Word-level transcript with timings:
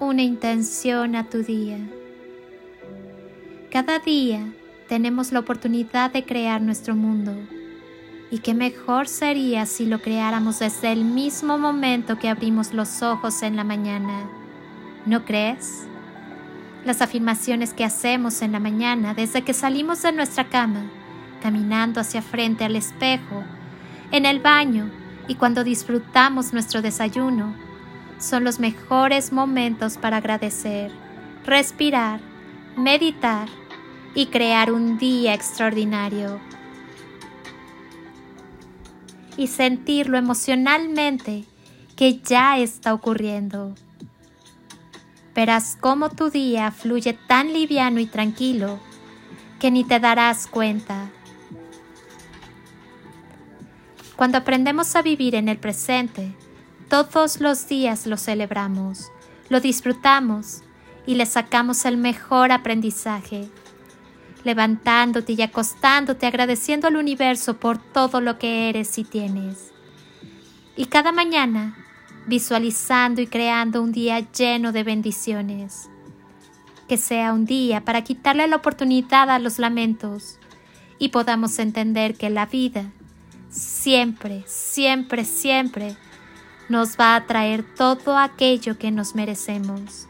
una 0.00 0.22
intención 0.22 1.16
a 1.16 1.24
tu 1.24 1.42
día. 1.42 1.78
Cada 3.70 3.98
día 3.98 4.46
tenemos 4.88 5.32
la 5.32 5.40
oportunidad 5.40 6.12
de 6.12 6.24
crear 6.24 6.62
nuestro 6.62 6.94
mundo. 6.94 7.34
Y 8.30 8.38
qué 8.38 8.54
mejor 8.54 9.08
sería 9.08 9.66
si 9.66 9.86
lo 9.86 10.00
creáramos 10.00 10.60
desde 10.60 10.92
el 10.92 11.04
mismo 11.04 11.58
momento 11.58 12.18
que 12.18 12.28
abrimos 12.28 12.72
los 12.74 13.02
ojos 13.02 13.42
en 13.42 13.56
la 13.56 13.64
mañana. 13.64 14.28
¿No 15.04 15.24
crees? 15.24 15.84
Las 16.84 17.02
afirmaciones 17.02 17.74
que 17.74 17.84
hacemos 17.84 18.40
en 18.42 18.52
la 18.52 18.60
mañana 18.60 19.14
desde 19.14 19.42
que 19.42 19.52
salimos 19.52 20.02
de 20.02 20.12
nuestra 20.12 20.44
cama, 20.44 20.84
caminando 21.42 22.00
hacia 22.00 22.22
frente 22.22 22.64
al 22.64 22.76
espejo, 22.76 23.42
en 24.12 24.26
el 24.26 24.38
baño 24.38 24.90
y 25.26 25.34
cuando 25.34 25.64
disfrutamos 25.64 26.52
nuestro 26.52 26.82
desayuno, 26.82 27.52
son 28.18 28.44
los 28.44 28.58
mejores 28.58 29.32
momentos 29.32 29.96
para 29.96 30.18
agradecer, 30.18 30.90
respirar, 31.44 32.20
meditar 32.76 33.48
y 34.14 34.26
crear 34.26 34.72
un 34.72 34.98
día 34.98 35.34
extraordinario. 35.34 36.40
Y 39.36 39.46
sentirlo 39.46 40.18
emocionalmente 40.18 41.44
que 41.94 42.18
ya 42.18 42.58
está 42.58 42.92
ocurriendo. 42.92 43.74
Verás 45.34 45.76
cómo 45.80 46.10
tu 46.10 46.30
día 46.30 46.72
fluye 46.72 47.12
tan 47.12 47.52
liviano 47.52 48.00
y 48.00 48.06
tranquilo 48.06 48.80
que 49.60 49.70
ni 49.70 49.84
te 49.84 50.00
darás 50.00 50.48
cuenta. 50.48 51.10
Cuando 54.16 54.38
aprendemos 54.38 54.96
a 54.96 55.02
vivir 55.02 55.36
en 55.36 55.48
el 55.48 55.58
presente, 55.58 56.34
todos 56.88 57.40
los 57.40 57.68
días 57.68 58.06
lo 58.06 58.16
celebramos, 58.16 59.10
lo 59.48 59.60
disfrutamos 59.60 60.62
y 61.06 61.14
le 61.14 61.26
sacamos 61.26 61.84
el 61.84 61.96
mejor 61.96 62.52
aprendizaje, 62.52 63.48
levantándote 64.44 65.32
y 65.32 65.42
acostándote 65.42 66.26
agradeciendo 66.26 66.88
al 66.88 66.96
universo 66.96 67.58
por 67.58 67.78
todo 67.78 68.20
lo 68.20 68.38
que 68.38 68.68
eres 68.68 68.96
y 68.98 69.04
tienes. 69.04 69.72
Y 70.76 70.86
cada 70.86 71.12
mañana 71.12 71.76
visualizando 72.28 73.22
y 73.22 73.26
creando 73.26 73.82
un 73.82 73.90
día 73.90 74.20
lleno 74.30 74.70
de 74.70 74.84
bendiciones. 74.84 75.88
Que 76.86 76.98
sea 76.98 77.32
un 77.32 77.46
día 77.46 77.84
para 77.84 78.04
quitarle 78.04 78.46
la 78.46 78.56
oportunidad 78.56 79.30
a 79.30 79.38
los 79.38 79.58
lamentos 79.58 80.38
y 80.98 81.08
podamos 81.08 81.58
entender 81.58 82.14
que 82.14 82.28
la 82.28 82.46
vida 82.46 82.92
siempre, 83.48 84.44
siempre, 84.46 85.24
siempre 85.24 85.96
nos 86.68 86.98
va 86.98 87.16
a 87.16 87.26
traer 87.26 87.62
todo 87.74 88.16
aquello 88.16 88.78
que 88.78 88.90
nos 88.90 89.14
merecemos. 89.14 90.06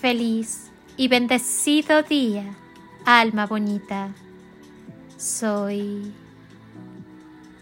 Feliz 0.00 0.70
y 0.96 1.08
bendecido 1.08 2.02
día, 2.02 2.56
alma 3.04 3.46
bonita. 3.46 4.14
Soy... 5.16 6.12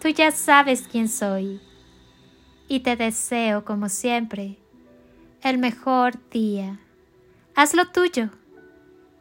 Tú 0.00 0.08
ya 0.08 0.30
sabes 0.30 0.86
quién 0.90 1.08
soy 1.08 1.60
y 2.68 2.80
te 2.80 2.94
deseo, 2.94 3.64
como 3.64 3.88
siempre, 3.88 4.58
el 5.42 5.58
mejor 5.58 6.18
día. 6.30 6.78
Hazlo 7.56 7.88
tuyo, 7.88 8.30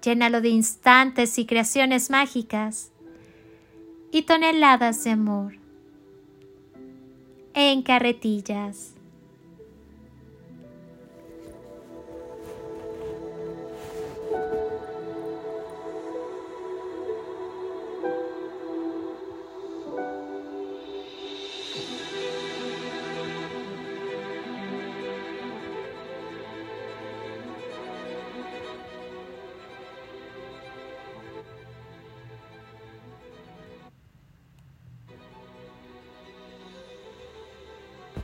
llénalo 0.03 0.41
de 0.41 0.49
instantes 0.49 1.39
y 1.39 1.47
creaciones 1.47 2.11
mágicas 2.11 2.91
y 4.11 4.21
toneladas 4.21 5.03
de 5.03 5.11
amor 5.11 5.66
en 7.57 7.81
carretillas. 7.81 8.96